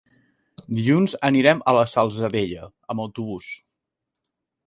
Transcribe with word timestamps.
Dilluns 0.77 1.13
anirem 1.27 1.61
a 1.71 1.75
la 1.79 1.83
Salzadella 1.91 2.65
amb 2.95 3.03
autobús. 3.05 3.53